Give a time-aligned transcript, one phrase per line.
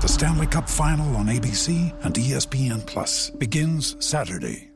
[0.00, 4.70] The Stanley Cup Final on ABC and ESPN Plus begins Saturday.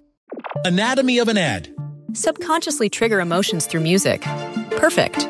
[0.67, 1.75] Anatomy of an ad.
[2.13, 4.21] Subconsciously trigger emotions through music.
[4.73, 5.27] Perfect.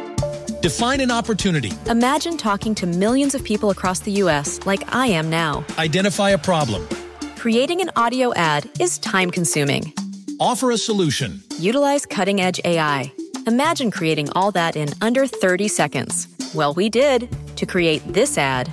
[0.60, 1.70] Define an opportunity.
[1.86, 4.58] Imagine talking to millions of people across the U.S.
[4.66, 5.64] like I am now.
[5.78, 6.88] Identify a problem.
[7.36, 9.92] Creating an audio ad is time consuming.
[10.40, 11.40] Offer a solution.
[11.60, 13.12] Utilize cutting edge AI.
[13.46, 16.26] Imagine creating all that in under 30 seconds.
[16.52, 18.72] Well, we did to create this ad.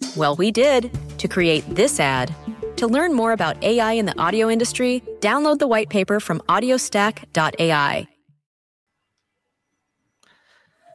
[0.15, 2.33] Well, we did to create this ad.
[2.77, 8.07] To learn more about AI in the audio industry, download the white paper from audiostack.ai.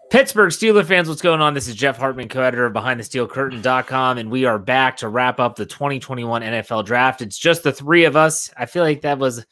[0.08, 1.54] Pittsburgh Steeler fans, what's going on?
[1.54, 5.66] This is Jeff Hartman, co-editor of BehindTheSteelCurtain.com, and we are back to wrap up the
[5.66, 7.22] 2021 NFL Draft.
[7.22, 8.50] It's just the three of us.
[8.56, 9.44] I feel like that was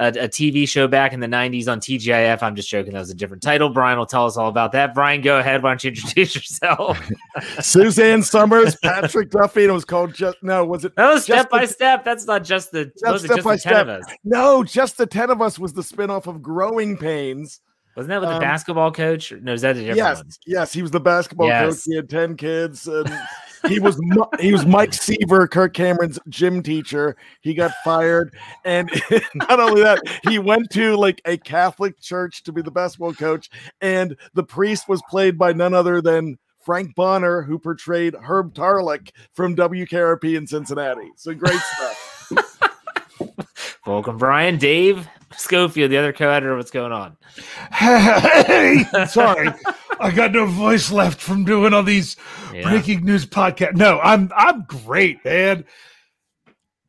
[0.00, 2.42] a, a TV show back in the 90s on TGIF.
[2.42, 2.94] I'm just joking.
[2.94, 3.68] That was a different title.
[3.68, 4.94] Brian will tell us all about that.
[4.94, 5.62] Brian, go ahead.
[5.62, 6.98] Why don't you introduce yourself?
[7.60, 10.92] Suzanne Somers, Patrick Duffy, and it was called just no, was it?
[10.96, 12.04] No, Just step the- by step.
[12.04, 14.12] That's not just the, are Step just by the 10 of Step.
[14.12, 14.18] us.
[14.24, 17.60] No, just the ten of us was the spinoff of Growing Pains.
[17.96, 19.32] Wasn't that with the Um, basketball coach?
[19.42, 20.28] No, is that a different yes, one?
[20.46, 21.74] yes, he was the basketball Yes.
[21.74, 21.82] coach.
[21.86, 23.06] He had ten kids, and
[23.68, 24.00] he was
[24.38, 27.16] he was Mike Seaver, Kirk Cameron's gym teacher.
[27.40, 28.34] He got fired,
[28.64, 28.90] and
[29.34, 33.50] not only that, he went to like a Catholic church to be the basketball coach,
[33.80, 36.38] and the priest was played by none other than.
[36.62, 41.10] Frank Bonner, who portrayed Herb Tarlek from WKRP in Cincinnati.
[41.16, 42.20] So great stuff.
[43.86, 44.58] Welcome, Brian.
[44.58, 46.56] Dave Schofield, the other co-editor.
[46.56, 47.16] What's going on?
[47.72, 49.48] Hey, sorry,
[50.00, 52.16] I got no voice left from doing all these
[52.52, 52.62] Yeah.
[52.62, 53.74] breaking news podcast.
[53.76, 55.64] No, I'm I'm great, man.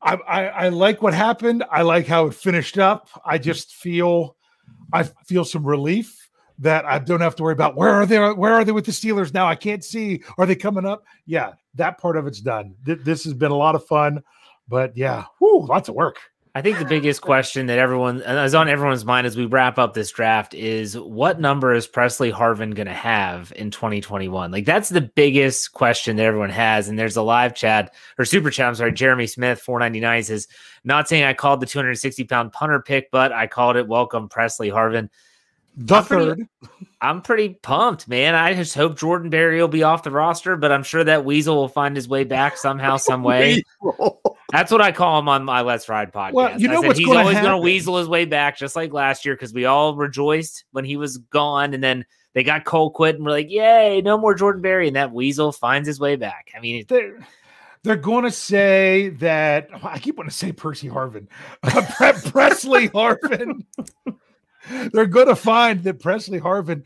[0.01, 1.63] I, I I like what happened.
[1.71, 3.09] I like how it finished up.
[3.25, 4.35] I just feel
[4.93, 6.17] I feel some relief
[6.59, 8.91] that I don't have to worry about where are they where are they with the
[8.91, 9.45] Steelers now.
[9.47, 10.23] I can't see.
[10.37, 11.03] Are they coming up?
[11.25, 12.75] Yeah, that part of it's done.
[12.85, 14.21] Th- This has been a lot of fun,
[14.67, 16.17] but yeah, whew, lots of work.
[16.53, 19.93] I think the biggest question that everyone is on everyone's mind as we wrap up
[19.93, 24.51] this draft is what number is Presley Harvin going to have in 2021?
[24.51, 26.89] Like that's the biggest question that everyone has.
[26.89, 28.67] And there's a live chat or super chat.
[28.67, 30.47] I'm sorry, Jeremy Smith, 499 says,
[30.83, 34.69] not saying I called the 260 pound punter pick, but I called it welcome Presley
[34.69, 35.09] Harvin.
[35.75, 36.47] The I'm pretty-
[37.01, 38.35] I'm pretty pumped, man.
[38.35, 41.55] I just hope Jordan Berry will be off the roster, but I'm sure that Weasel
[41.55, 43.63] will find his way back somehow, some way.
[44.51, 46.33] That's what I call him on my Let's Ride podcast.
[46.33, 48.93] Well, you know what's he's gonna always going to weasel his way back, just like
[48.93, 53.15] last year, because we all rejoiced when he was gone, and then they got Colquitt,
[53.15, 56.51] and we're like, "Yay, no more Jordan Berry!" And that weasel finds his way back.
[56.55, 57.25] I mean, they're
[57.83, 61.27] they're going to say that I keep wanting to say Percy Harvin,
[61.63, 63.63] Pre- Presley Harvin.
[64.93, 66.83] they're going to find that Presley Harvin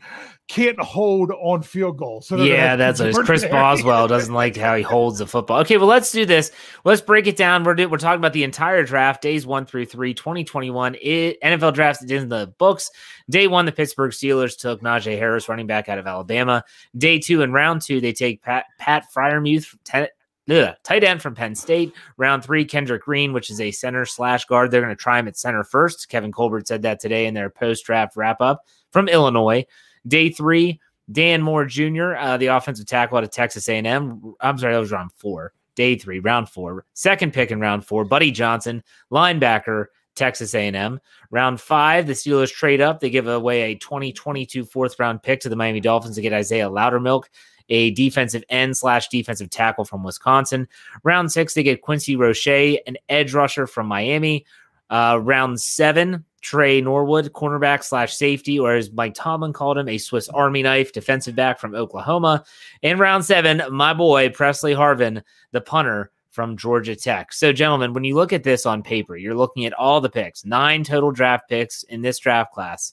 [0.48, 2.28] can't hold on field goals.
[2.28, 3.26] So yeah, that's what.
[3.26, 3.44] Chris.
[3.44, 5.60] Boswell doesn't like how he holds the football.
[5.60, 6.52] Okay, well, let's do this.
[6.84, 7.64] Let's break it down.
[7.64, 10.96] We're do, we're talking about the entire draft, days one through three, 2021.
[11.00, 12.90] It, NFL drafts is in the books.
[13.28, 16.64] Day one, the Pittsburgh Steelers took Najee Harris, running back out of Alabama.
[16.96, 20.08] Day two and round two, they take Pat Pat Freiermuth, ten,
[20.50, 21.92] ugh, tight end from Penn State.
[22.16, 24.70] Round three, Kendrick Green, which is a center slash guard.
[24.70, 26.08] They're going to try him at center first.
[26.08, 29.64] Kevin Colbert said that today in their post draft wrap up from Illinois.
[30.06, 34.34] Day three, Dan Moore Jr., uh, the offensive tackle out of Texas A&M.
[34.40, 35.52] I'm sorry, that was round four.
[35.74, 36.84] Day three, round four.
[36.94, 38.82] Second pick in round four, Buddy Johnson,
[39.12, 40.98] linebacker, Texas A&M.
[41.30, 42.98] Round five, the Steelers trade up.
[42.98, 46.68] They give away a 2022 fourth round pick to the Miami Dolphins to get Isaiah
[46.68, 47.24] Loudermilk,
[47.68, 50.68] a defensive end slash defensive tackle from Wisconsin.
[51.02, 52.46] Round six, they get Quincy Roche,
[52.86, 54.44] an edge rusher from Miami.
[54.88, 59.98] Uh, round seven, Tre Norwood, cornerback slash safety, or as Mike Tomlin called him, a
[59.98, 62.44] Swiss Army knife defensive back from Oklahoma.
[62.84, 67.32] And round seven, my boy Presley Harvin, the punter from Georgia Tech.
[67.32, 70.44] So, gentlemen, when you look at this on paper, you're looking at all the picks,
[70.44, 72.92] nine total draft picks in this draft class.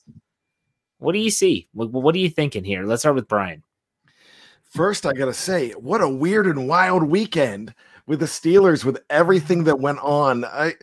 [0.97, 1.67] What do you see?
[1.73, 2.85] What, what are you thinking here?
[2.85, 3.61] Let's start with Brian.
[4.73, 7.75] First, I got to say, what a weird and wild weekend
[8.07, 10.45] with the Steelers with everything that went on.
[10.45, 10.73] I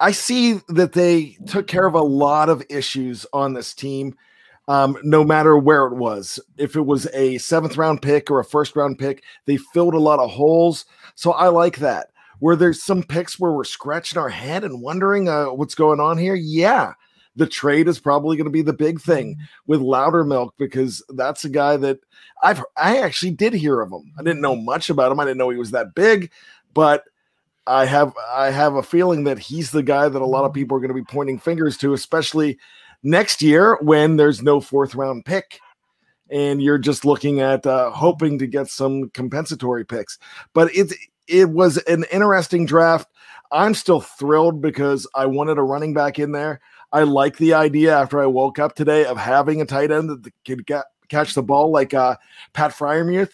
[0.00, 4.16] I see that they took care of a lot of issues on this team,
[4.68, 6.40] um, no matter where it was.
[6.58, 9.98] If it was a seventh round pick or a first round pick, they filled a
[9.98, 10.84] lot of holes.
[11.14, 12.08] So I like that.
[12.40, 16.18] Where there's some picks where we're scratching our head and wondering uh, what's going on
[16.18, 16.92] here, yeah,
[17.36, 19.44] the trade is probably going to be the big thing mm-hmm.
[19.66, 22.00] with Loudermilk because that's a guy that
[22.42, 24.12] I've I actually did hear of him.
[24.18, 24.66] I didn't know mm-hmm.
[24.66, 25.20] much about him.
[25.20, 26.30] I didn't know he was that big,
[26.74, 27.04] but
[27.66, 30.60] I have I have a feeling that he's the guy that a lot of mm-hmm.
[30.60, 32.58] people are going to be pointing fingers to, especially
[33.02, 35.60] next year when there's no fourth round pick,
[36.30, 40.18] and you're just looking at uh, hoping to get some compensatory picks.
[40.52, 40.92] But it
[41.28, 43.08] it was an interesting draft.
[43.52, 46.60] I'm still thrilled because I wanted a running back in there.
[46.92, 50.32] I like the idea after I woke up today of having a tight end that
[50.44, 52.16] could get, catch the ball like uh,
[52.52, 53.32] Pat Freiermuth.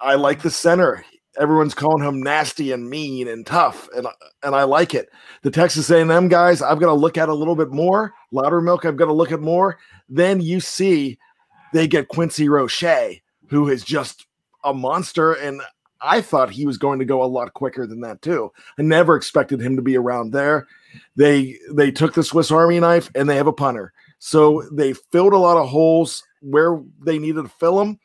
[0.00, 1.04] I like the center
[1.38, 4.06] everyone's calling him nasty and mean and tough, and
[4.42, 5.08] and I like it.
[5.42, 8.12] The Texas A&M guys, I've got to look at a little bit more.
[8.32, 9.78] Loudermilk, I've got to look at more.
[10.08, 11.18] Then you see
[11.72, 14.26] they get Quincy Roche, who is just
[14.64, 15.62] a monster, and
[16.00, 18.52] I thought he was going to go a lot quicker than that too.
[18.78, 20.66] I never expected him to be around there.
[21.16, 25.32] They they took the Swiss Army knife and they have a punter, so they filled
[25.32, 27.98] a lot of holes where they needed to fill them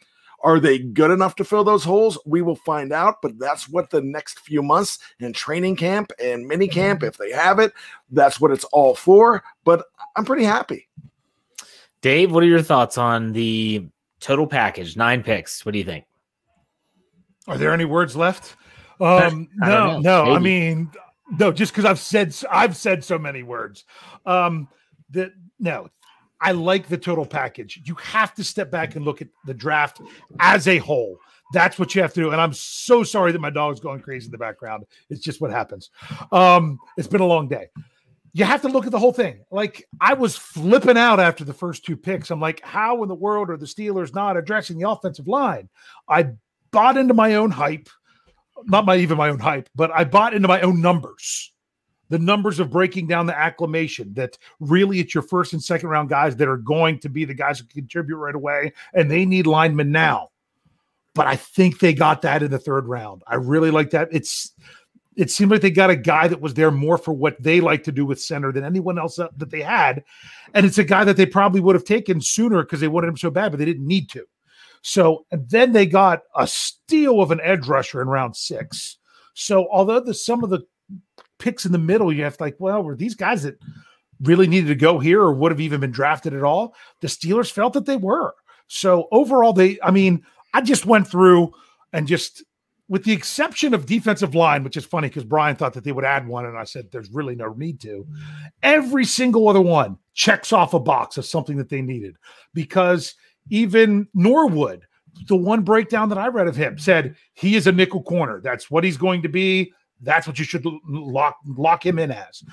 [0.43, 2.17] are they good enough to fill those holes?
[2.25, 6.45] We will find out, but that's what the next few months in training camp and
[6.45, 7.71] mini camp, if they have it,
[8.11, 9.41] that's what it's all for.
[9.63, 9.85] But
[10.17, 10.89] I'm pretty happy.
[12.01, 13.87] Dave, what are your thoughts on the
[14.19, 14.97] total package?
[14.97, 15.65] Nine picks.
[15.65, 16.05] What do you think?
[17.47, 18.55] Are there any words left?
[18.99, 20.25] Um, no, no.
[20.25, 20.35] Maybe.
[20.35, 20.91] I mean,
[21.37, 21.51] no.
[21.51, 23.85] Just because I've said I've said so many words.
[24.25, 24.67] Um,
[25.11, 25.89] that no,
[26.39, 27.81] I like the total package.
[27.85, 30.01] You have to step back and look at the draft
[30.39, 31.17] as a whole.
[31.53, 32.31] That's what you have to do.
[32.31, 34.85] And I'm so sorry that my dog's going crazy in the background.
[35.09, 35.89] It's just what happens.
[36.31, 37.67] Um, it's been a long day.
[38.33, 39.45] You have to look at the whole thing.
[39.51, 42.31] Like I was flipping out after the first two picks.
[42.31, 45.69] I'm like, how in the world are the Steelers not addressing the offensive line?
[46.09, 46.31] I
[46.73, 47.87] bought into my own hype,
[48.65, 51.53] not my even my own hype, but I bought into my own numbers.
[52.09, 56.09] The numbers of breaking down the acclamation that really it's your first and second round
[56.09, 59.47] guys that are going to be the guys who contribute right away and they need
[59.47, 60.29] linemen now.
[61.15, 63.23] But i think they got that in the third round.
[63.25, 64.09] I really like that.
[64.11, 64.51] It's
[65.15, 67.83] it seemed like they got a guy that was there more for what they like
[67.83, 70.03] to do with center than anyone else that they had.
[70.55, 73.17] And it's a guy that they probably would have taken sooner because they wanted him
[73.17, 74.25] so bad but they didn't need to
[74.83, 78.97] so then they got a steal of an edge rusher in round six
[79.33, 80.61] so although the some of the
[81.39, 83.57] picks in the middle, you have to like, well, were these guys that
[84.21, 86.75] really needed to go here or would have even been drafted at all?
[87.01, 88.33] The Steelers felt that they were.
[88.67, 90.23] So overall, they, I mean,
[90.53, 91.53] I just went through
[91.91, 92.43] and just
[92.87, 96.05] with the exception of defensive line, which is funny because Brian thought that they would
[96.05, 98.05] add one, and I said there's really no need to.
[98.61, 102.15] Every single other one checks off a box of something that they needed
[102.53, 103.15] because
[103.49, 104.85] even Norwood,
[105.27, 108.41] the one breakdown that I read of him said he is a nickel corner.
[108.41, 109.73] That's what he's going to be.
[110.01, 112.43] That's what you should lock lock him in as.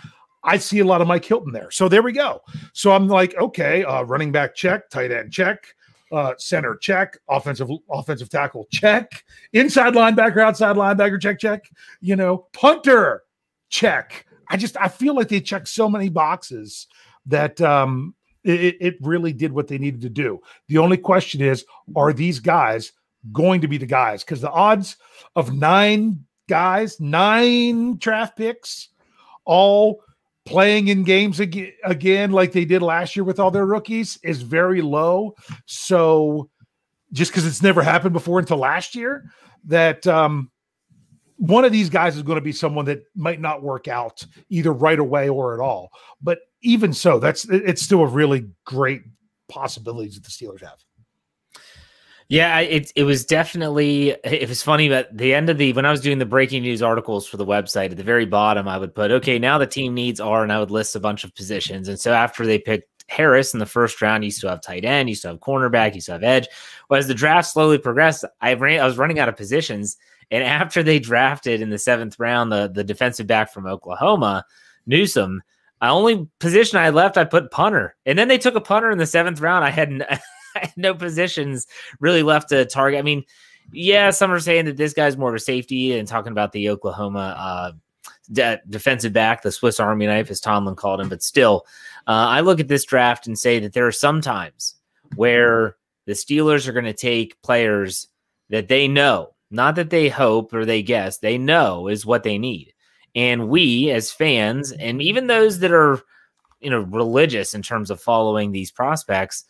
[0.42, 1.70] I see a lot of Mike Hilton there.
[1.70, 2.40] So there we go.
[2.72, 5.66] So I'm like, okay, uh, running back check, tight end check,
[6.12, 11.68] uh, center check, offensive offensive tackle check, inside linebacker, outside linebacker check, check.
[12.00, 13.24] You know, punter
[13.68, 14.26] check.
[14.48, 16.86] I just I feel like they check so many boxes
[17.26, 20.40] that um, it, it really did what they needed to do.
[20.68, 21.64] The only question is,
[21.96, 22.92] are these guys
[23.32, 24.24] going to be the guys?
[24.24, 24.96] Because the odds
[25.36, 28.88] of nine guys, nine draft picks,
[29.44, 30.02] all
[30.46, 34.42] playing in games again, again like they did last year with all their rookies is
[34.42, 35.34] very low.
[35.66, 36.50] So
[37.12, 39.30] just because it's never happened before until last year,
[39.64, 40.50] that um,
[41.36, 44.72] one of these guys is going to be someone that might not work out either
[44.72, 45.90] right away or at all.
[46.22, 49.02] But even so, that's it's still a really great
[49.48, 50.78] possibilities that the Steelers have.
[52.30, 55.90] Yeah, it it was definitely it was funny, but the end of the when I
[55.90, 58.94] was doing the breaking news articles for the website at the very bottom, I would
[58.94, 61.88] put, okay, now the team needs are, and I would list a bunch of positions.
[61.88, 65.08] And so after they picked Harris in the first round, you still have tight end,
[65.08, 66.46] you still have cornerback, you still have edge.
[66.88, 69.96] Well, as the draft slowly progressed, I ran I was running out of positions.
[70.30, 74.44] And after they drafted in the seventh round the, the defensive back from Oklahoma,
[74.86, 75.42] Newsome,
[75.80, 77.96] I only position I left, I put punter.
[78.04, 79.64] And then they took a punter in the seventh round.
[79.64, 79.90] I had,
[80.54, 81.66] had no positions
[82.00, 82.98] really left to target.
[82.98, 83.24] I mean,
[83.72, 86.68] yeah, some are saying that this guy's more of a safety and talking about the
[86.68, 87.72] Oklahoma uh,
[88.32, 91.08] de- defensive back, the Swiss Army knife, as Tomlin called him.
[91.08, 91.66] But still,
[92.06, 94.74] uh, I look at this draft and say that there are some times
[95.16, 98.08] where the Steelers are going to take players
[98.48, 102.38] that they know, not that they hope or they guess, they know is what they
[102.38, 102.72] need.
[103.14, 106.00] And we as fans, and even those that are,
[106.60, 109.44] you know, religious in terms of following these prospects,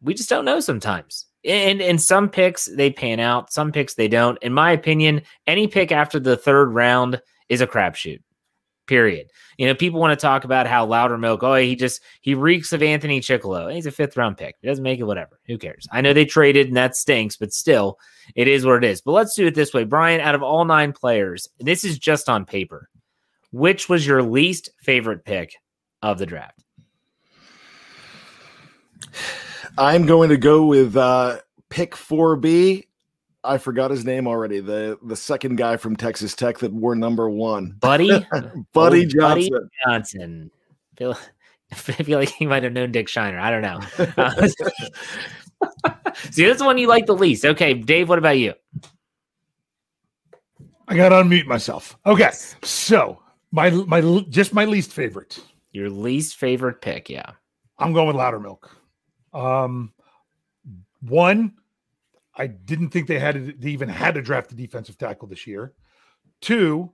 [0.00, 1.26] we just don't know sometimes.
[1.44, 4.38] And and some picks they pan out, some picks they don't.
[4.42, 8.20] In my opinion, any pick after the third round is a crapshoot.
[8.88, 9.28] Period.
[9.58, 12.82] You know, people want to talk about how Loudermilk, oh, he just he reeks of
[12.82, 13.72] Anthony Chickillo.
[13.72, 14.56] He's a fifth round pick.
[14.60, 15.38] He doesn't make it, whatever.
[15.46, 15.86] Who cares?
[15.92, 17.98] I know they traded and that stinks, but still,
[18.34, 19.00] it is what it is.
[19.00, 19.84] But let's do it this way.
[19.84, 22.88] Brian, out of all nine players, this is just on paper.
[23.52, 25.54] Which was your least favorite pick
[26.02, 26.64] of the draft?
[29.76, 32.87] I'm going to go with uh, pick 4B.
[33.44, 34.60] I forgot his name already.
[34.60, 37.76] The the second guy from Texas Tech that wore number one.
[37.80, 38.08] Buddy?
[38.72, 39.50] Buddy Oh, Johnson.
[39.50, 39.50] Buddy
[39.84, 40.50] Johnson.
[40.96, 41.18] Feel,
[41.72, 43.38] I feel like he might have known Dick Shiner.
[43.38, 43.80] I don't know.
[45.84, 45.92] Uh,
[46.30, 47.44] See, that's the one you like the least.
[47.44, 48.54] Okay, Dave, what about you?
[50.86, 51.98] I got to unmute myself.
[52.06, 52.30] Okay,
[52.62, 55.40] so my my just my least favorite.
[55.72, 57.32] Your least favorite pick, yeah.
[57.76, 58.68] I'm going with Loudermilk.
[59.34, 59.92] Um,
[61.00, 61.54] one,
[62.38, 65.72] I didn't think they had they even had to draft a defensive tackle this year.
[66.40, 66.92] Two,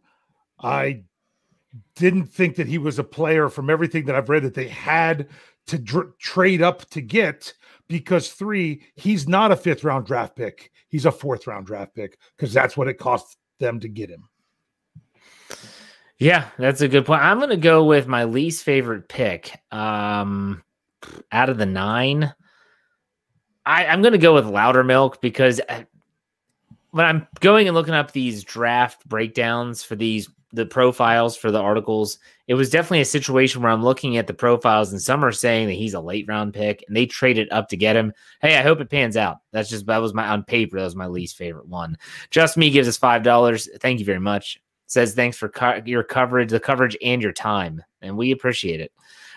[0.59, 1.05] I
[1.97, 5.29] didn't think that he was a player from everything that I've read that they had
[5.67, 7.53] to dr- trade up to get
[7.89, 10.71] because three, he's not a fifth round draft pick.
[10.89, 14.29] He's a fourth round draft pick because that's what it cost them to get him.
[16.19, 17.23] Yeah, that's a good point.
[17.23, 19.59] I'm going to go with my least favorite pick.
[19.73, 20.63] Um,
[21.33, 22.33] out of the nine,
[23.67, 25.87] I, I'm going to go with Loudermilk because I-
[26.91, 31.59] when I'm going and looking up these draft breakdowns for these the profiles for the
[31.61, 35.33] articles, it was definitely a situation where I'm looking at the profiles and some are
[35.33, 38.13] saying that he's a late round pick and they traded up to get him.
[38.41, 39.39] Hey, I hope it pans out.
[39.51, 40.79] That's just that was my on paper.
[40.79, 41.99] That was my least favorite one.
[42.31, 43.69] Just me gives us five dollars.
[43.81, 44.61] Thank you very much.
[44.87, 48.93] Says thanks for co- your coverage, the coverage, and your time, and we appreciate it.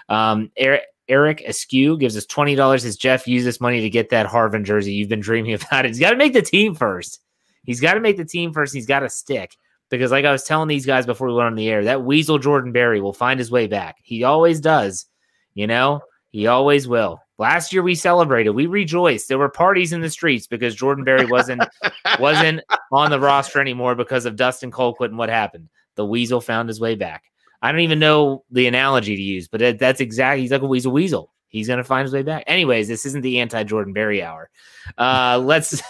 [0.09, 0.83] Um, Eric.
[1.09, 2.83] Eric Askew gives us twenty dollars.
[2.83, 4.93] Says Jeff, use this money to get that Harvin jersey.
[4.93, 5.89] You've been dreaming about it.
[5.89, 7.19] He's got to make the team first.
[7.63, 8.73] He's got to make the team first.
[8.73, 9.55] He's got to stick
[9.89, 12.39] because, like I was telling these guys before we went on the air, that Weasel
[12.39, 13.97] Jordan Berry will find his way back.
[14.03, 15.05] He always does.
[15.53, 17.19] You know, he always will.
[17.39, 19.27] Last year we celebrated, we rejoiced.
[19.27, 21.63] There were parties in the streets because Jordan Berry wasn't
[22.19, 22.61] wasn't
[22.91, 25.69] on the roster anymore because of Dustin Colquitt and what happened.
[25.95, 27.23] The Weasel found his way back.
[27.61, 30.65] I don't even know the analogy to use, but that, that's exactly he's like a
[30.67, 31.33] weasel weasel.
[31.47, 32.43] He's gonna find his way back.
[32.47, 34.49] Anyways, this isn't the anti Jordan Berry hour.
[34.97, 35.81] Uh, let's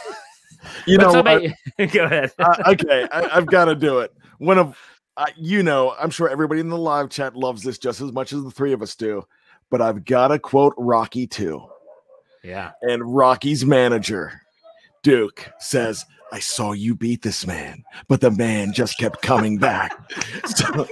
[0.86, 1.42] You let's know, about-
[1.92, 2.32] go ahead.
[2.40, 4.14] uh, okay, I, I've got to do it.
[4.40, 4.78] One of,
[5.18, 8.34] uh, you know, I'm sure everybody in the live chat loves this just as much
[8.34, 9.24] as the three of us do,
[9.70, 11.66] but I've got to quote Rocky too.
[12.44, 12.72] yeah.
[12.82, 14.42] And Rocky's manager,
[15.04, 19.98] Duke, says, I saw you beat this man, but the man just kept coming back.
[20.48, 20.88] So,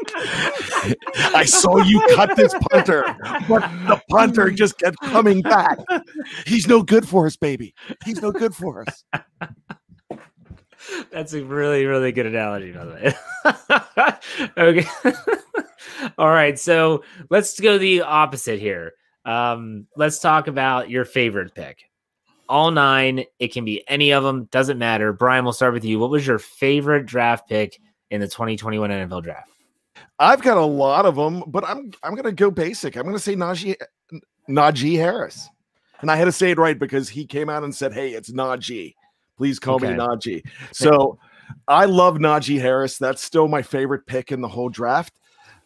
[1.33, 3.03] I saw you cut this punter,
[3.47, 5.79] but the punter just kept coming back.
[6.45, 7.73] He's no good for us, baby.
[8.05, 9.03] He's no good for us.
[11.11, 13.15] That's a really, really good analogy, by the
[14.57, 14.57] way.
[14.57, 14.87] okay.
[16.17, 16.57] All right.
[16.59, 18.93] So let's go the opposite here.
[19.25, 21.85] Um, let's talk about your favorite pick.
[22.47, 23.25] All nine.
[23.39, 24.45] It can be any of them.
[24.51, 25.13] Doesn't matter.
[25.13, 25.99] Brian, we'll start with you.
[25.99, 27.79] What was your favorite draft pick
[28.11, 29.49] in the 2021 NFL draft?
[30.19, 32.95] I've got a lot of them, but I'm I'm gonna go basic.
[32.95, 33.75] I'm gonna say Najee
[34.49, 35.49] Najee Harris,
[36.01, 38.31] and I had to say it right because he came out and said, "Hey, it's
[38.31, 38.95] Najee.
[39.37, 39.97] Please call me Okay.
[39.97, 41.19] Najee." So
[41.67, 42.97] I love Najee Harris.
[42.97, 45.13] That's still my favorite pick in the whole draft.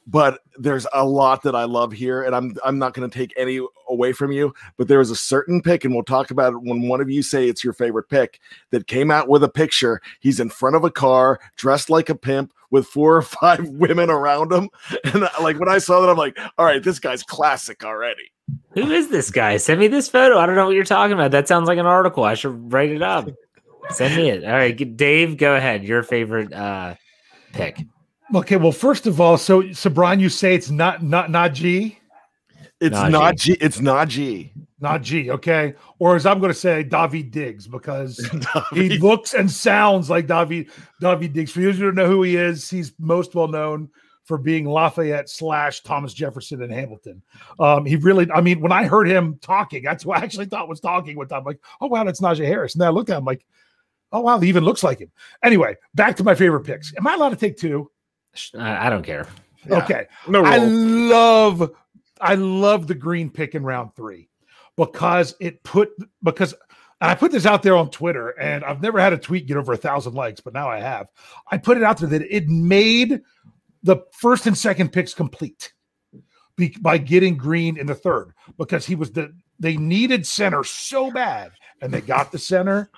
[0.09, 3.33] But there's a lot that I love here, and I'm I'm not going to take
[3.37, 4.53] any away from you.
[4.77, 7.21] But there is a certain pick, and we'll talk about it when one of you
[7.21, 8.39] say it's your favorite pick
[8.71, 10.01] that came out with a picture.
[10.19, 14.09] He's in front of a car, dressed like a pimp, with four or five women
[14.09, 14.69] around him,
[15.03, 18.31] and uh, like when I saw that, I'm like, all right, this guy's classic already.
[18.73, 19.57] Who is this guy?
[19.57, 20.39] Send me this photo.
[20.39, 21.31] I don't know what you're talking about.
[21.31, 22.23] That sounds like an article.
[22.23, 23.29] I should write it up.
[23.91, 24.43] Send me it.
[24.43, 25.83] All right, Dave, go ahead.
[25.83, 26.95] Your favorite uh
[27.53, 27.79] pick.
[28.35, 31.97] Okay, well, first of all, so so Brian, you say it's not not not G,
[32.79, 33.11] It's Najee.
[33.11, 33.57] not G.
[33.59, 34.53] It's not G.
[34.79, 35.73] not G, okay?
[35.97, 38.17] Or as I'm going to say, Daveed Diggs, because
[38.73, 40.69] he looks and sounds like David
[41.01, 41.51] Daveed Diggs.
[41.51, 43.89] For those who don't know who he is, he's most well known
[44.25, 47.23] for being Lafayette slash Thomas Jefferson in Hamilton.
[47.59, 50.69] Um, he really, I mean, when I heard him talking, that's what I actually thought
[50.69, 51.43] was talking one time.
[51.45, 52.75] Like, oh wow, that's Najee Harris.
[52.75, 53.43] And then I looked at him like,
[54.11, 55.11] oh wow, he even looks like him.
[55.43, 56.93] Anyway, back to my favorite picks.
[56.95, 57.89] Am I allowed to take two?
[58.33, 59.27] Sh- I, I don't care.
[59.67, 59.83] Yeah.
[59.83, 60.07] Okay.
[60.27, 61.71] no I love
[62.21, 64.29] I love the green pick in round three
[64.77, 65.89] because it put
[66.23, 66.53] because
[67.01, 69.73] I put this out there on Twitter and I've never had a tweet get over
[69.73, 71.07] a thousand likes, but now I have.
[71.49, 73.21] I put it out there that it made
[73.83, 75.73] the first and second picks complete
[76.57, 81.11] be, by getting green in the third because he was the they needed center so
[81.11, 82.89] bad and they got the center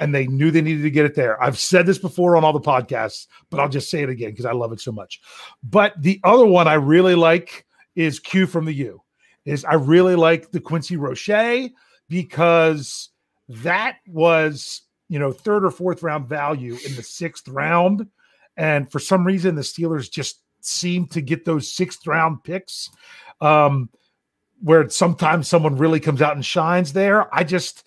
[0.00, 1.42] and they knew they needed to get it there.
[1.42, 4.44] I've said this before on all the podcasts, but I'll just say it again because
[4.44, 5.20] I love it so much.
[5.62, 9.02] But the other one I really like is Q from the U.
[9.44, 11.70] Is I really like the Quincy Roche
[12.08, 13.10] because
[13.48, 18.06] that was you know third or fourth round value in the sixth round,
[18.56, 22.90] and for some reason the Steelers just seem to get those sixth round picks.
[23.40, 23.90] Um,
[24.60, 27.32] where sometimes someone really comes out and shines there.
[27.34, 27.84] I just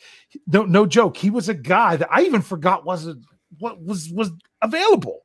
[0.47, 1.17] no no joke.
[1.17, 3.23] He was a guy that I even forgot wasn't
[3.59, 4.31] what was was
[4.61, 5.21] available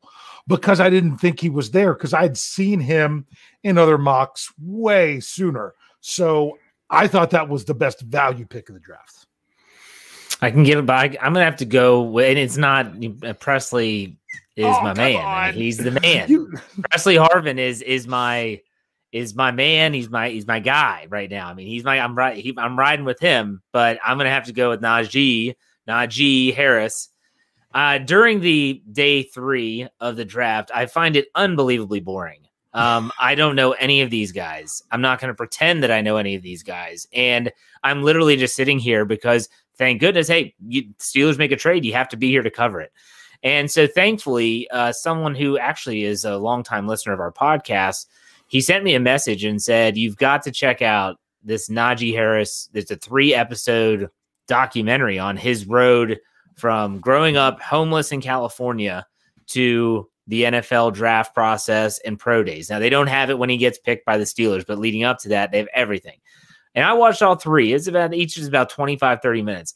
[0.46, 3.26] because I didn't think he was there because I had seen him
[3.62, 5.74] in other mocks way sooner.
[6.00, 6.58] So
[6.90, 9.26] I thought that was the best value pick of the draft.
[10.42, 11.16] I can give it back.
[11.22, 12.92] I'm gonna have to go, with, and it's not
[13.24, 14.18] uh, Presley
[14.56, 15.16] is Oh, my man.
[15.24, 15.54] I on.
[15.54, 16.28] mean, he's the man.
[16.28, 16.52] You-
[16.90, 18.60] Presley Harvin is is my
[19.14, 19.94] is my man.
[19.94, 21.48] He's my he's my guy right now.
[21.48, 22.36] I mean, he's my I'm right.
[22.36, 25.54] He, I'm riding with him, but I'm gonna have to go with Najee
[25.88, 27.10] Najee Harris.
[27.72, 32.40] Uh, during the day three of the draft, I find it unbelievably boring.
[32.74, 34.82] Um, I don't know any of these guys.
[34.90, 37.52] I'm not going to pretend that I know any of these guys, and
[37.84, 41.92] I'm literally just sitting here because thank goodness, hey, you, Steelers make a trade, you
[41.92, 42.90] have to be here to cover it.
[43.44, 48.06] And so, thankfully, uh, someone who actually is a longtime listener of our podcast,
[48.48, 52.68] he sent me a message and said, "You've got to check out this Najee Harris.
[52.72, 54.08] It's a three episode
[54.48, 56.18] documentary on his road
[56.56, 59.06] from growing up homeless in California
[59.48, 62.70] to the NFL draft process and pro days.
[62.70, 65.18] Now they don't have it when he gets picked by the Steelers, but leading up
[65.20, 66.18] to that, they have everything.
[66.74, 67.72] And I watched all three.
[67.72, 69.74] It's about each is about 25, 30 minutes.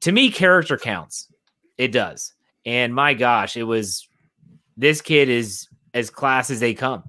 [0.00, 1.28] To me, character counts.
[1.78, 2.34] It does.
[2.64, 4.08] And my gosh, it was
[4.76, 7.04] this kid is as class as they come.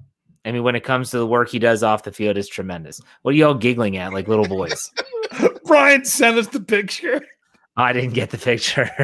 [0.48, 3.02] I mean, when it comes to the work he does off the field, is tremendous.
[3.20, 4.90] What are y'all giggling at like little boys?
[5.66, 7.20] Brian sent us the picture.
[7.76, 8.90] I didn't get the picture.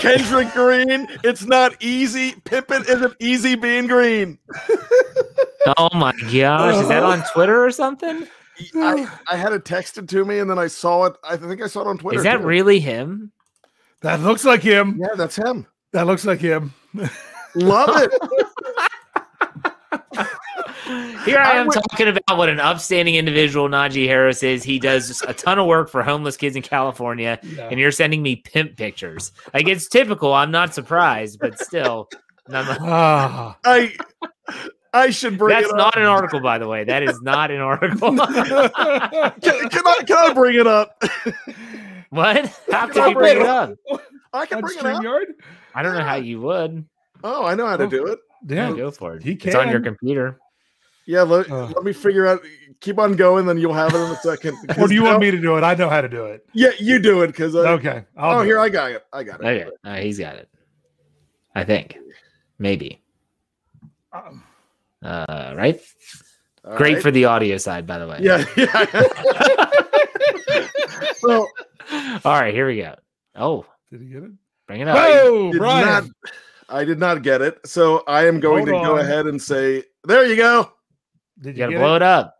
[0.00, 1.06] Kendrick Green.
[1.22, 2.34] It's not easy.
[2.44, 4.38] Pippin isn't easy being green.
[5.78, 6.82] oh my gosh.
[6.82, 8.26] Is that on Twitter or something?
[8.74, 11.14] I, I had it texted to me and then I saw it.
[11.22, 12.18] I think I saw it on Twitter.
[12.18, 12.46] Is that too.
[12.46, 13.30] really him?
[14.00, 14.98] That looks like him.
[15.00, 15.64] Yeah, that's him.
[15.92, 16.74] That looks like him.
[17.54, 18.12] Love it.
[21.24, 24.62] Here I I am would- talking about what an upstanding individual Najee Harris is.
[24.62, 27.68] He does a ton of work for homeless kids in California, Yeah.
[27.70, 29.32] and you're sending me pimp pictures.
[29.52, 30.32] Like it's typical.
[30.32, 32.08] I'm not surprised, but still,
[32.48, 33.56] none- Ah.
[33.64, 33.94] I
[34.94, 36.84] I should bring that's it not an article, by the way.
[36.84, 38.10] That is not an article.
[38.16, 41.02] Can, can I can I bring it up?
[42.10, 42.46] what?
[42.70, 43.74] How Can could I you bring bring it it up?
[44.32, 45.02] I can On bring it up.
[45.02, 45.24] StreamYard?
[45.74, 46.84] I don't know how you would.
[47.24, 48.18] Oh, I know how to do it.
[48.46, 48.72] Yeah.
[48.72, 49.22] go for it.
[49.22, 50.38] he It's on your computer.
[51.06, 51.66] Yeah, let, Uh.
[51.68, 52.40] let me figure out.
[52.80, 54.56] Keep on going, then you'll have it in a second.
[54.78, 55.64] Or do you want me to do it?
[55.64, 56.46] I know how to do it.
[56.52, 57.56] Yeah, you do it because.
[57.56, 58.04] Okay.
[58.16, 58.60] I'll oh, here it.
[58.60, 59.04] I got it.
[59.12, 59.46] I got it.
[59.46, 60.48] Okay, uh, he's got it.
[61.54, 61.98] I think,
[62.58, 63.02] maybe.
[64.12, 64.44] Um,
[65.02, 65.80] Uh, right.
[66.64, 67.02] All Great right.
[67.02, 68.18] for the audio side, by the way.
[68.20, 68.86] Yeah, yeah.
[71.16, 71.46] so
[72.24, 72.94] All right, here we go.
[73.34, 74.30] Oh, Did he get it?
[74.66, 74.96] bring it up.
[74.98, 75.86] Oh, Brian.
[75.86, 76.04] not,
[76.68, 77.58] I did not get it.
[77.66, 80.72] So I am going Hold to go ahead and say, there you go.
[81.40, 81.96] Did You you gotta blow it?
[81.96, 82.34] it up.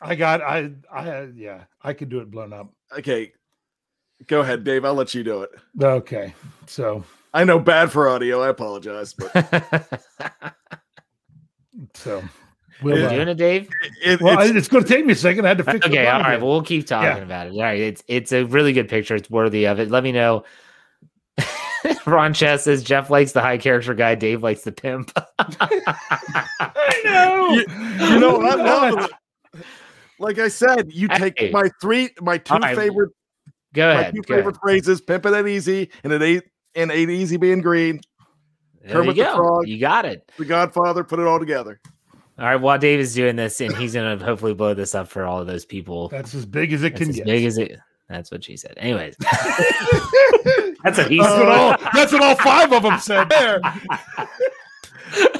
[0.00, 2.72] I got I I had yeah, I could do it blown up.
[2.96, 3.32] Okay.
[4.26, 4.84] Go ahead, Dave.
[4.84, 5.50] I'll let you do it.
[5.80, 6.34] Okay.
[6.66, 8.42] So I know bad for audio.
[8.42, 9.32] I apologize, but
[11.94, 12.22] So
[12.82, 13.68] we'll, You uh, doing it, Dave?
[14.02, 15.44] it, well, it's, it's, going to take me a second.
[15.44, 17.22] I had to fix the Okay, all bottom Well, we'll keep talking Yeah.
[17.22, 17.52] about it.
[17.52, 19.14] All right, it's it's a really good picture.
[19.14, 19.90] It's worthy of it.
[19.90, 20.44] Let me know.
[22.06, 24.14] Ron Chess says Jeff likes the high character guy.
[24.14, 25.12] Dave likes the pimp.
[25.38, 27.50] I know.
[27.50, 27.64] you,
[28.14, 28.58] you know what?
[28.58, 29.12] What?
[29.54, 29.62] No,
[30.20, 31.50] like I said, you take Hey.
[31.52, 33.10] my three, my two All right, favorite,
[33.72, 34.14] Go my ahead.
[34.14, 34.60] two Go favorite ahead.
[34.62, 38.00] phrases: "Pimping it easy" and it ain't and ain't easy being green.
[38.80, 39.36] There you Kermit the go.
[39.36, 39.68] Frog.
[39.68, 40.28] You got it.
[40.38, 41.80] The Godfather put it all together.
[42.38, 42.56] All right.
[42.56, 45.46] While Dave is doing this, and he's gonna hopefully blow this up for all of
[45.46, 46.08] those people.
[46.08, 47.26] That's as big as it That's can as get.
[47.26, 47.78] big as it.
[48.08, 48.74] That's what she said.
[48.78, 49.16] Anyways,
[50.82, 51.76] that's what he That's what all.
[51.92, 53.28] That's what all five of them said.
[53.28, 53.60] There.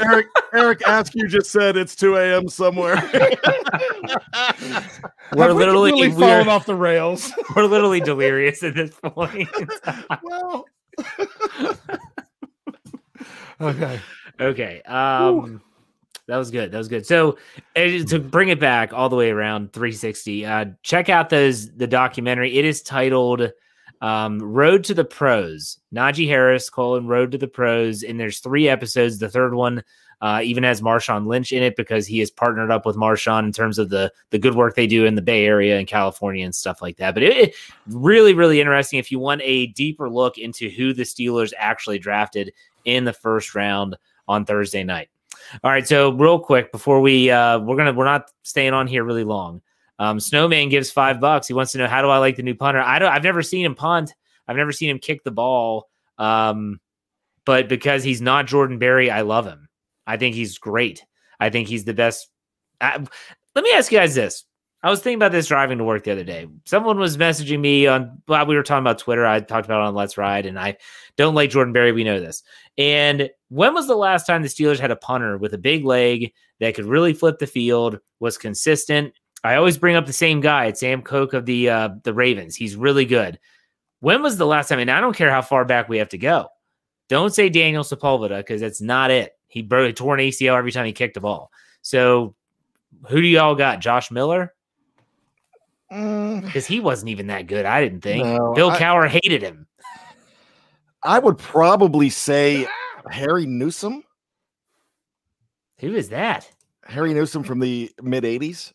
[0.00, 2.48] Eric Eric Askew just said it's 2 a.m.
[2.48, 2.96] somewhere.
[5.34, 7.32] We're Have we literally completely we're, off the rails.
[7.56, 9.48] we're literally delirious at this point.
[10.22, 10.64] well,
[13.60, 14.00] okay.
[14.40, 14.82] Okay.
[14.82, 15.60] Um
[16.28, 16.70] that was good.
[16.70, 17.06] That was good.
[17.06, 17.38] So
[17.74, 22.56] to bring it back all the way around 360, uh check out those the documentary.
[22.56, 23.50] It is titled
[24.00, 25.78] um Road to the Pros.
[25.92, 28.02] Najee Harris, colon Road to the Pros.
[28.02, 29.18] And there's three episodes.
[29.18, 29.82] The third one
[30.20, 33.52] uh, even has Marshawn Lynch in it because he has partnered up with Marshawn in
[33.52, 36.54] terms of the the good work they do in the Bay Area and California and
[36.54, 37.14] stuff like that.
[37.14, 37.54] But it, it
[37.86, 38.98] really, really interesting.
[38.98, 42.52] If you want a deeper look into who the Steelers actually drafted
[42.84, 45.08] in the first round on Thursday night.
[45.64, 49.04] All right, so real quick before we uh we're gonna we're not staying on here
[49.04, 49.62] really long.
[49.98, 51.48] Um, Snowman gives five bucks.
[51.48, 52.80] He wants to know how do I like the new punter?
[52.80, 53.12] I don't.
[53.12, 54.14] I've never seen him punt.
[54.46, 55.88] I've never seen him kick the ball.
[56.18, 56.80] Um,
[57.44, 59.68] but because he's not Jordan Berry, I love him.
[60.06, 61.04] I think he's great.
[61.40, 62.28] I think he's the best.
[62.80, 63.04] I,
[63.54, 64.44] let me ask you guys this.
[64.82, 66.46] I was thinking about this driving to work the other day.
[66.64, 69.26] Someone was messaging me on while we were talking about Twitter.
[69.26, 70.76] I talked about on Let's Ride, and I
[71.16, 71.90] don't like Jordan Berry.
[71.90, 72.44] We know this.
[72.76, 76.32] And when was the last time the Steelers had a punter with a big leg
[76.60, 79.14] that could really flip the field, was consistent?
[79.42, 80.66] I always bring up the same guy.
[80.66, 82.54] It's Sam Koch of the uh, the Ravens.
[82.54, 83.38] He's really good.
[84.00, 84.78] When was the last time?
[84.78, 86.48] And I don't care how far back we have to go.
[87.08, 89.32] Don't say Daniel Sepulveda because that's not it.
[89.48, 91.50] He tore an ACL every time he kicked the ball.
[91.82, 92.36] So
[93.08, 93.80] who do y'all got?
[93.80, 94.54] Josh Miller?
[95.92, 97.64] Mm, Because he wasn't even that good.
[97.64, 98.24] I didn't think.
[98.24, 99.66] No, Bill I- Cowher hated him.
[101.02, 102.66] I would probably say
[103.10, 104.02] Harry Newsome.
[105.80, 106.50] Who is that?
[106.84, 108.72] Harry Newsome from the mid 80s.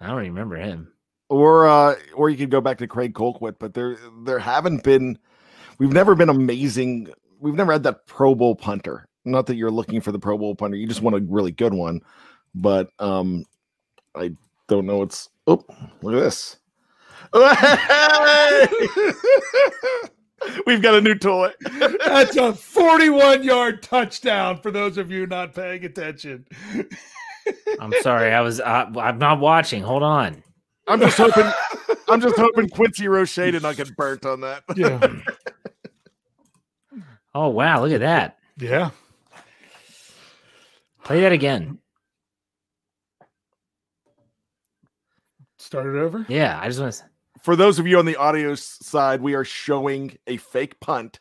[0.00, 0.92] I don't remember him.
[1.30, 5.18] Or uh or you could go back to Craig Colquitt, but there there haven't been
[5.78, 7.08] we've never been amazing.
[7.40, 9.08] We've never had that Pro Bowl punter.
[9.24, 11.72] Not that you're looking for the Pro Bowl punter, you just want a really good
[11.72, 12.02] one.
[12.54, 13.46] But um
[14.14, 14.32] I
[14.68, 15.28] don't know what's.
[15.46, 15.64] oh
[16.02, 16.56] look at this.
[20.66, 21.52] We've got a new toy.
[22.04, 26.46] That's a 41 yard touchdown for those of you not paying attention.
[27.80, 28.32] I'm sorry.
[28.32, 28.60] I was.
[28.60, 29.82] Uh, I'm not watching.
[29.82, 30.42] Hold on.
[30.86, 31.50] I'm just hoping
[32.08, 34.64] I'm just hoping Quincy Roche did not get burnt on that.
[34.76, 35.00] Yeah.
[37.34, 37.82] Oh wow!
[37.82, 38.38] Look at that.
[38.58, 38.90] Yeah.
[41.02, 41.78] Play that again.
[45.64, 46.26] Start it over.
[46.28, 47.04] Yeah, I just want to.
[47.42, 51.20] For those of you on the audio side, we are showing a fake punt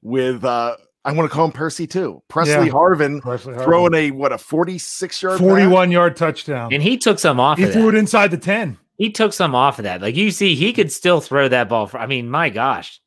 [0.00, 2.22] with uh I want to call him Percy too.
[2.28, 2.72] Presley Yeah.
[2.72, 3.64] Harvin Presley Harvin.
[3.64, 6.72] throwing a what a 46 yard 41 yard touchdown.
[6.72, 7.58] And he took some off.
[7.58, 7.96] He of threw that.
[7.96, 8.78] it inside the 10.
[8.96, 10.00] He took some off of that.
[10.00, 11.86] Like you see, he could still throw that ball.
[11.86, 13.00] For, I mean, my gosh.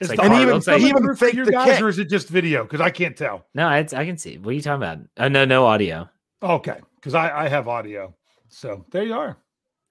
[0.00, 1.80] Is like And even- like he even for faked your the guys, kick.
[1.82, 2.62] or is it just video?
[2.64, 3.46] Because I can't tell.
[3.54, 4.36] No, it's, I can see.
[4.38, 4.98] What are you talking about?
[5.18, 6.08] Oh no, no audio.
[6.42, 8.14] Okay, because I, I have audio.
[8.48, 9.36] So there you are.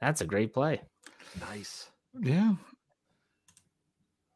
[0.01, 0.81] That's a great play.
[1.39, 1.89] Nice.
[2.19, 2.53] Yeah.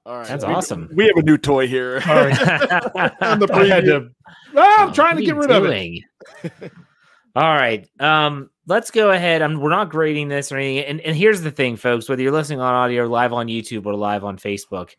[0.05, 0.27] All right.
[0.27, 0.89] That's we- awesome.
[0.93, 2.01] We have a new toy here.
[2.07, 2.39] All right.
[3.21, 4.07] on the I had preview.
[4.07, 4.09] to.
[4.55, 6.71] Ah, I'm Oh, trying to get you rid of it.
[7.35, 7.85] All right.
[7.99, 9.41] Um, let's go ahead.
[9.41, 10.85] I'm, we're not grading this or anything.
[10.85, 13.85] And, and here's the thing, folks, whether you're listening on audio or live on YouTube
[13.85, 14.91] or live on Facebook,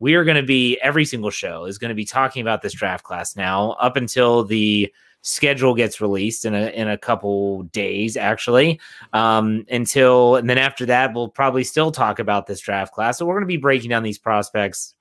[0.00, 2.72] we are going to be every single show is going to be talking about this
[2.72, 8.16] draft class now up until the schedule gets released in a in a couple days
[8.16, 8.80] actually
[9.12, 13.26] um until and then after that we'll probably still talk about this draft class so
[13.26, 14.94] we're going to be breaking down these prospects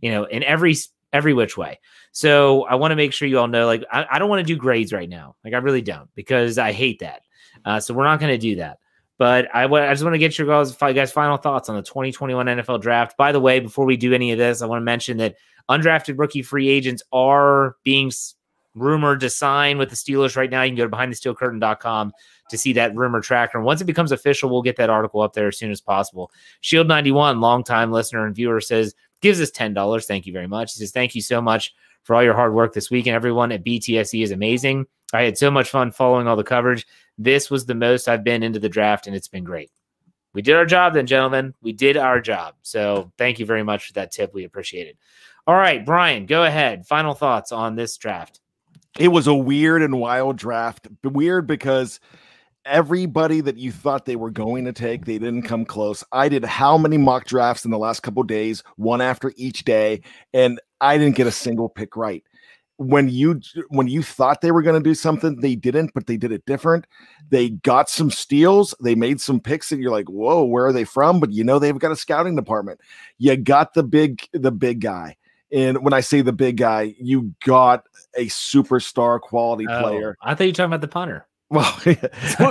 [0.00, 0.76] you know in every
[1.12, 1.78] every which way
[2.18, 4.52] so I want to make sure you all know, like, I, I don't want to
[4.52, 5.36] do grades right now.
[5.44, 7.22] Like, I really don't because I hate that.
[7.64, 8.78] Uh, so we're not going to do that.
[9.18, 12.46] But I I just want to get your guys, guys' final thoughts on the 2021
[12.46, 13.16] NFL draft.
[13.16, 15.36] By the way, before we do any of this, I want to mention that
[15.68, 18.34] undrafted rookie free agents are being s-
[18.78, 20.62] rumored to sign with the Steelers right now.
[20.62, 22.12] You can go to behindthesteelcurtain.com
[22.50, 23.58] to see that rumor tracker.
[23.58, 26.30] And once it becomes official, we'll get that article up there as soon as possible.
[26.60, 30.06] Shield 91, longtime listener and viewer, says gives us $10.
[30.06, 30.74] Thank you very much.
[30.74, 33.06] He says, Thank you so much for all your hard work this week.
[33.06, 34.86] And everyone at BTSC is amazing.
[35.12, 36.86] I had so much fun following all the coverage.
[37.16, 39.70] This was the most I've been into the draft, and it's been great.
[40.34, 41.54] We did our job then, gentlemen.
[41.62, 42.54] We did our job.
[42.62, 44.34] So thank you very much for that tip.
[44.34, 44.98] We appreciate it.
[45.46, 46.86] All right, Brian, go ahead.
[46.86, 48.40] Final thoughts on this draft.
[48.98, 50.88] It was a weird and wild draft.
[51.02, 52.00] Weird because
[52.64, 56.04] everybody that you thought they were going to take, they didn't come close.
[56.12, 60.02] I did how many mock drafts in the last couple days, one after each day,
[60.32, 62.22] and I didn't get a single pick right
[62.78, 66.16] when you when you thought they were going to do something they didn't but they
[66.16, 66.86] did it different
[67.28, 70.84] they got some steals they made some picks and you're like whoa where are they
[70.84, 72.80] from but you know they've got a scouting department
[73.18, 75.16] you got the big the big guy
[75.52, 77.84] and when i say the big guy you got
[78.16, 81.80] a superstar quality oh, player i thought you were talking about the punter well,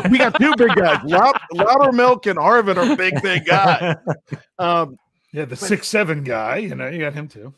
[0.09, 0.97] we got two big guys.
[1.05, 3.95] Loudermilk and Harvin are big, big guys.
[4.57, 4.97] Um,
[5.31, 6.57] yeah, the six seven guy.
[6.57, 7.53] You know, you got him too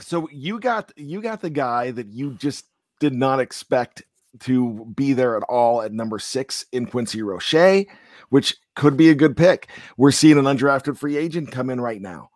[0.00, 2.66] so you got you got the guy that you just
[3.00, 4.02] did not expect
[4.40, 7.86] to be there at all at number six in Quincy Roche,
[8.30, 9.68] which could be a good pick.
[9.96, 12.30] We're seeing an undrafted free agent come in right now.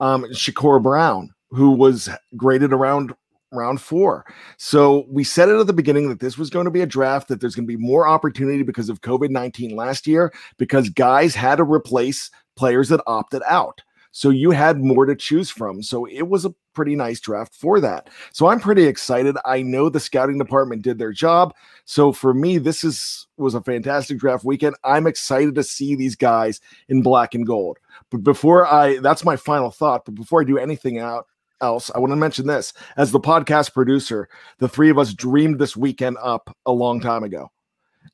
[0.00, 3.14] Um, Shakur Brown, who was graded around
[3.52, 4.26] round four.
[4.58, 7.28] So we said it at the beginning that this was going to be a draft,
[7.28, 11.34] that there's going to be more opportunity because of COVID 19 last year, because guys
[11.34, 13.80] had to replace players that opted out.
[14.10, 15.82] So you had more to choose from.
[15.82, 18.08] So it was a pretty nice draft for that.
[18.32, 19.36] So I'm pretty excited.
[19.44, 21.54] I know the scouting department did their job.
[21.84, 24.76] So for me, this is was a fantastic draft weekend.
[24.82, 27.78] I'm excited to see these guys in black and gold.
[28.10, 31.26] But before I that's my final thought, but before I do anything out
[31.60, 32.72] else, I want to mention this.
[32.96, 37.24] As the podcast producer, the three of us dreamed this weekend up a long time
[37.24, 37.50] ago.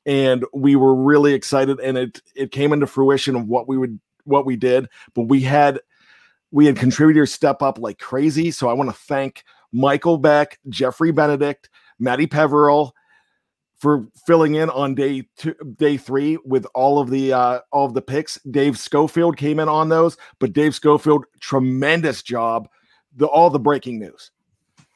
[0.05, 3.99] And we were really excited and it it came into fruition of what we would
[4.23, 5.79] what we did, but we had
[6.51, 8.51] we had contributors step up like crazy.
[8.51, 12.93] So I want to thank Michael Beck, Jeffrey Benedict, Maddie Peveril
[13.77, 17.93] for filling in on day two, day three with all of the uh, all of
[17.93, 18.39] the picks.
[18.49, 22.67] Dave Schofield came in on those, but Dave Schofield, tremendous job.
[23.15, 24.31] The all the breaking news,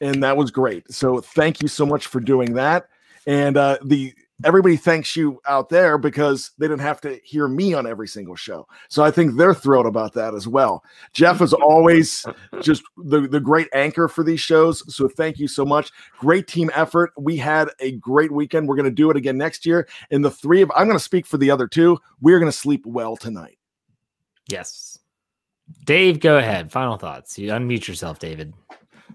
[0.01, 0.91] and that was great.
[0.91, 2.87] So thank you so much for doing that.
[3.27, 7.73] And uh, the everybody thanks you out there because they didn't have to hear me
[7.73, 8.67] on every single show.
[8.87, 10.83] So I think they're thrilled about that as well.
[11.13, 12.25] Jeff is always
[12.61, 14.83] just the, the great anchor for these shows.
[14.93, 15.91] So thank you so much.
[16.17, 17.11] Great team effort.
[17.17, 18.67] We had a great weekend.
[18.67, 19.87] We're going to do it again next year.
[20.11, 21.97] And the three of I'm going to speak for the other two.
[22.21, 23.57] We're going to sleep well tonight.
[24.47, 24.98] Yes.
[25.85, 26.71] Dave, go ahead.
[26.71, 27.37] Final thoughts.
[27.37, 28.53] You unmute yourself, David.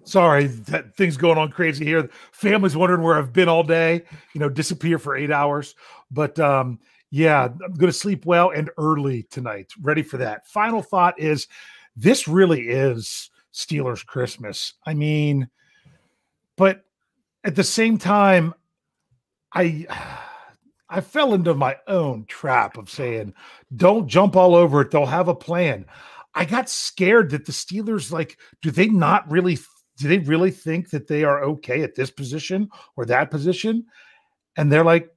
[0.04, 2.10] Sorry that things going on crazy here.
[2.32, 4.02] Family's wondering where i've been all day
[4.34, 5.74] you know disappear for eight hours.
[6.10, 6.78] But um
[7.10, 9.72] yeah i'm gonna sleep well and early tonight.
[9.80, 10.46] Ready for that.
[10.46, 11.48] Final thought is
[11.96, 14.74] this really is steelers christmas.
[14.84, 15.48] I mean
[16.56, 16.84] but
[17.44, 18.52] at the same time
[19.54, 19.86] i
[20.90, 23.32] i fell into my own trap of saying
[23.74, 24.90] don't jump all over it.
[24.90, 25.86] They'll have a plan
[26.34, 29.58] I got scared that the Steelers, like, do they not really
[29.96, 33.86] do they really think that they are okay at this position or that position?
[34.56, 35.08] And they're like,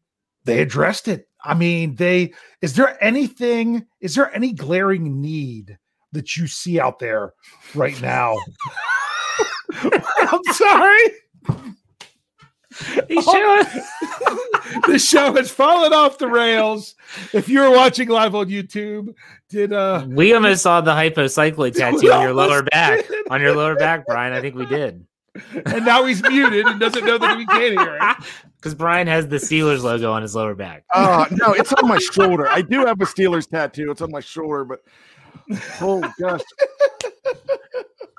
[0.46, 1.28] they addressed it.
[1.44, 5.78] I mean, they is there anything, is there any glaring need
[6.12, 7.34] that you see out there
[7.74, 8.36] right now?
[9.84, 11.78] I'm sorry.
[13.08, 13.66] He showed
[14.88, 16.96] the show has fallen off the rails.
[17.34, 19.14] If you were watching live on YouTube,
[19.50, 23.76] did uh we almost saw the hypocycloid tattoo on your lower back on your lower
[23.76, 24.34] back, Brian?
[24.34, 25.06] I think we did.
[25.66, 28.18] And now he's muted and doesn't know that we can't hear it.
[28.58, 30.84] Because Brian has the Steelers logo on his lower back.
[30.94, 32.48] Oh uh, no, it's on my shoulder.
[32.48, 33.92] I do have a Steelers tattoo.
[33.92, 34.80] It's on my shoulder, but
[35.82, 36.42] oh gosh.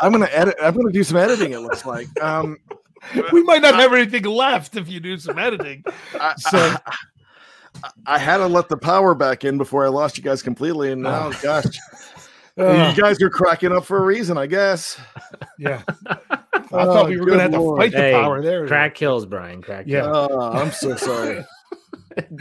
[0.01, 0.57] I'm gonna edit.
[0.63, 1.53] I'm gonna do some editing.
[1.53, 2.07] It looks like.
[2.23, 2.59] Um,
[3.33, 5.85] we might not have anything left if you do some editing.
[6.39, 10.43] So I, I, had to let the power back in before I lost you guys
[10.43, 11.41] completely, and now, oh.
[11.43, 11.65] gosh,
[12.59, 15.01] uh, you guys are cracking up for a reason, I guess.
[15.59, 16.29] Yeah, I
[16.73, 18.67] oh, thought we were going to have to fight hey, the power there.
[18.67, 19.63] Crack kills, Brian.
[19.63, 19.85] Crack.
[19.87, 21.45] Yeah, oh, I'm so sorry.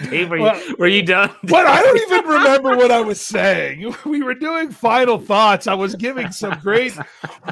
[0.09, 1.29] Dave, were you, were you done?
[1.49, 3.93] What I don't even remember what I was saying.
[4.05, 5.67] We were doing final thoughts.
[5.67, 6.97] I was giving some great,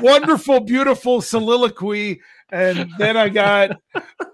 [0.01, 3.79] wonderful, beautiful soliloquy and then I got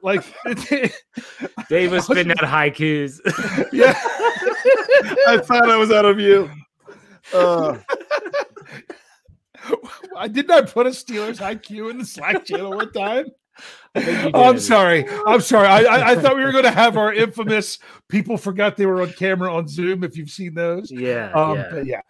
[0.02, 0.24] like
[1.69, 3.19] Dave was spitting out haikus.
[3.71, 3.93] yeah,
[5.28, 6.50] I thought I was out of you.
[7.34, 7.78] Uh.
[10.17, 13.28] I did not put a Steelers IQ in the Slack channel one time.
[13.93, 15.06] Oh, I'm sorry.
[15.28, 15.67] I'm sorry.
[15.67, 19.02] I, I, I thought we were going to have our infamous people forgot they were
[19.02, 20.04] on camera on Zoom.
[20.04, 22.02] If you've seen those, yeah, um, yeah.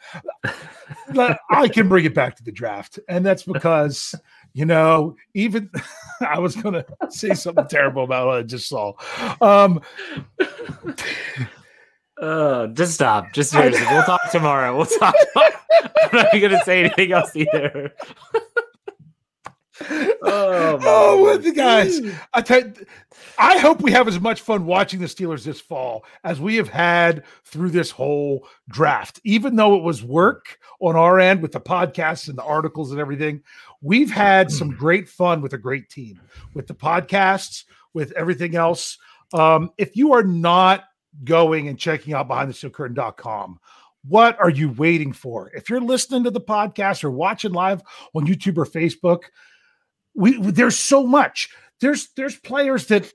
[1.14, 1.36] yeah.
[1.50, 4.16] I can bring it back to the draft, and that's because
[4.54, 5.70] you know, even
[6.22, 8.94] I was going to say something terrible about what I just saw.
[9.42, 9.82] Um,
[12.22, 13.34] uh, just stop.
[13.34, 14.76] Just seriously, we'll talk tomorrow.
[14.76, 15.16] We'll talk.
[15.36, 17.94] I'm not going to say anything else either.
[19.90, 22.00] oh, oh the guys!
[22.34, 22.74] I tell you,
[23.40, 26.70] I hope we have as much fun watching the Steelers this fall as we have
[26.70, 29.20] had through this whole draft.
[29.24, 33.00] Even though it was work on our end with the podcasts and the articles and
[33.00, 33.42] everything,
[33.82, 36.20] we've had some great fun with a great team,
[36.54, 38.98] with the podcasts, with everything else.
[39.34, 40.84] Um, if you are not
[41.24, 43.60] going and checking out behindthesteelcurtain.com,
[44.08, 45.52] what are you waiting for?
[45.54, 47.82] If you're listening to the podcast or watching live
[48.13, 49.24] on YouTube or Facebook,
[50.15, 51.50] we there's so much.
[51.80, 53.12] There's there's players that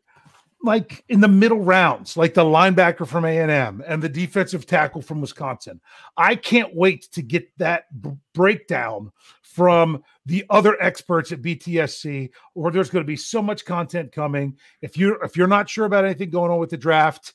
[0.63, 5.21] like in the middle rounds, like the linebacker from A&M and the defensive tackle from
[5.21, 5.81] Wisconsin.
[6.17, 12.71] I can't wait to get that b- breakdown from the other experts at BTSC or
[12.71, 14.57] there's going to be so much content coming.
[14.83, 17.33] If you're if you're not sure about anything going on with the draft,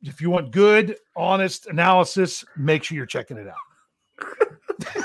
[0.00, 5.04] if you want good, honest analysis, make sure you're checking it out.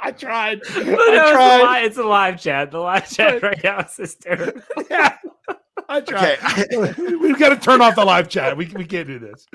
[0.00, 0.62] I tried.
[0.70, 1.34] I no, tried.
[1.34, 2.70] It's a, live, it's a live chat.
[2.70, 4.62] The live chat right now is hysterical.
[4.90, 5.16] yeah.
[5.88, 6.38] I tried.
[6.58, 7.16] Okay.
[7.16, 8.56] We've got to turn off the live chat.
[8.56, 9.46] We, we can't do this.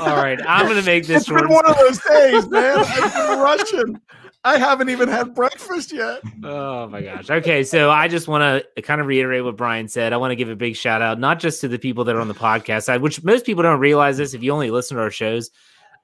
[0.00, 0.38] All right.
[0.46, 2.78] I'm going to make this it's been one of those days, man.
[2.78, 4.00] I've been rushing.
[4.44, 6.20] I haven't even had breakfast yet.
[6.42, 7.30] Oh my gosh.
[7.30, 10.12] Okay, so I just want to kind of reiterate what Brian said.
[10.12, 12.20] I want to give a big shout out, not just to the people that are
[12.20, 15.02] on the podcast side, which most people don't realize this if you only listen to
[15.02, 15.50] our shows.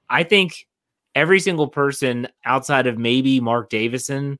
[0.09, 0.67] I think
[1.13, 4.39] every single person outside of maybe Mark Davison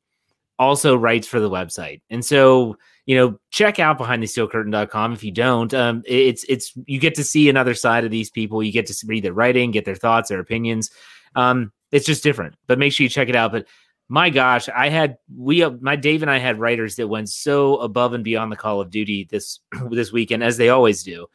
[0.57, 2.01] also writes for the website.
[2.09, 5.73] And so, you know, check out behindthesteelcurtain.com if you don't.
[5.73, 8.63] Um, it's it's you get to see another side of these people.
[8.63, 10.89] You get to read their writing, get their thoughts, their opinions.
[11.35, 12.55] Um, it's just different.
[12.67, 13.51] But make sure you check it out.
[13.51, 13.67] But
[14.11, 17.77] my gosh, I had we uh, my Dave and I had writers that went so
[17.77, 21.27] above and beyond the call of duty this this weekend as they always do.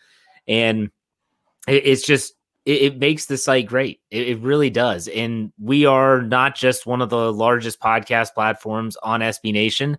[0.46, 0.90] And
[1.66, 2.34] it, it's just
[2.66, 4.02] it, it, makes the site great.
[4.10, 5.08] It, it, really does.
[5.08, 9.96] And we are not just one of the largest podcast platforms on SB Nation.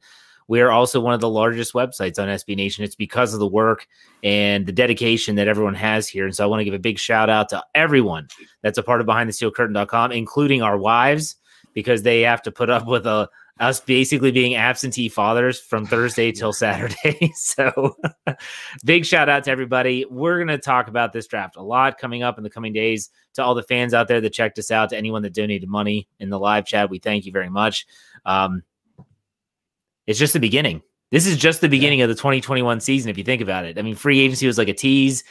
[0.47, 2.83] We are also one of the largest websites on SB Nation.
[2.83, 3.87] It's because of the work
[4.21, 6.25] and the dedication that everyone has here.
[6.25, 8.27] And so I want to give a big shout out to everyone
[8.61, 11.37] that's a part of behindthesteelcurtain.com, including our wives,
[11.77, 16.31] because they have to put up with a us basically being absentee fathers from Thursday
[16.31, 17.31] till Saturday.
[17.35, 17.95] so,
[18.83, 20.03] big shout out to everybody.
[20.09, 23.11] We're going to talk about this draft a lot coming up in the coming days.
[23.35, 26.07] To all the fans out there that checked us out, to anyone that donated money
[26.19, 27.85] in the live chat, we thank you very much.
[28.25, 28.63] Um,
[30.07, 30.81] it's just the beginning.
[31.11, 33.77] This is just the beginning of the 2021 season, if you think about it.
[33.77, 35.23] I mean, free agency was like a tease.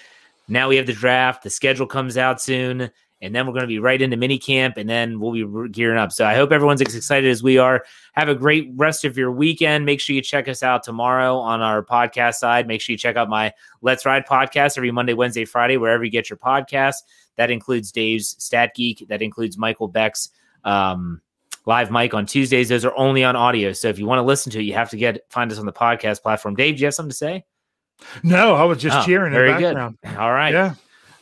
[0.47, 1.43] Now we have the draft.
[1.43, 4.77] The schedule comes out soon and then we're going to be right into mini camp
[4.77, 6.13] and then we'll be gearing up.
[6.13, 7.85] So I hope everyone's as excited as we are.
[8.13, 9.87] Have a great rest of your weekend.
[9.87, 12.67] Make sure you check us out tomorrow on our podcast side.
[12.67, 16.11] Make sure you check out my Let's Ride podcast every Monday, Wednesday, Friday, wherever you
[16.11, 16.97] get your podcast.
[17.37, 19.07] That includes Dave's Stat Geek.
[19.09, 20.31] That includes Michael Beck's
[20.65, 21.21] um,
[21.65, 22.69] live mic on Tuesdays.
[22.69, 23.73] Those are only on audio.
[23.73, 25.67] So if you want to listen to it, you have to get find us on
[25.67, 26.55] the podcast platform.
[26.55, 27.45] Dave, do you have something to say?
[28.23, 29.33] No, I was just oh, cheering.
[29.33, 29.77] Very good.
[29.77, 30.53] All right.
[30.53, 30.75] Yeah.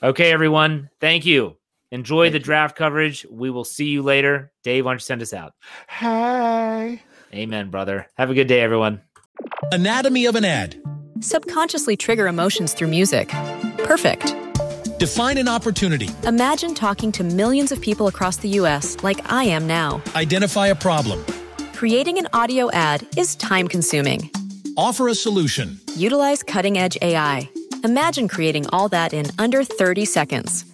[0.03, 0.91] Okay, everyone.
[1.01, 1.57] Thank you.
[1.95, 3.25] Enjoy Thank the draft coverage.
[3.31, 4.51] We will see you later.
[4.65, 5.53] Dave, why don't you send us out?
[5.89, 7.01] Hey.
[7.33, 8.09] Amen, brother.
[8.17, 9.01] Have a good day, everyone.
[9.71, 10.75] Anatomy of an ad.
[11.21, 13.29] Subconsciously trigger emotions through music.
[13.85, 14.35] Perfect.
[14.99, 16.09] Define an opportunity.
[16.25, 18.97] Imagine talking to millions of people across the U.S.
[19.05, 20.03] like I am now.
[20.17, 21.25] Identify a problem.
[21.75, 24.33] Creating an audio ad is time consuming.
[24.77, 25.79] Offer a solution.
[25.95, 27.49] Utilize cutting edge AI.
[27.85, 30.74] Imagine creating all that in under 30 seconds.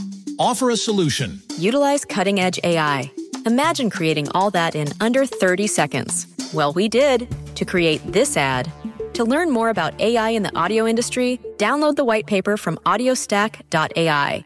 [0.41, 1.39] Offer a solution.
[1.59, 3.11] Utilize cutting edge AI.
[3.45, 6.25] Imagine creating all that in under 30 seconds.
[6.51, 8.71] Well, we did to create this ad.
[9.13, 14.43] To learn more about AI in the audio industry, download the white paper from audiostack.ai.